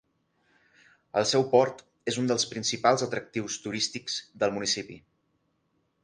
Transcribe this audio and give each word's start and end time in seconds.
El 1.19 1.25
seu 1.31 1.43
port 1.51 1.83
és 2.11 2.17
un 2.21 2.31
dels 2.31 2.45
principals 2.53 3.05
atractius 3.07 3.59
turístics 3.67 4.15
del 4.45 4.55
municipi. 4.57 4.97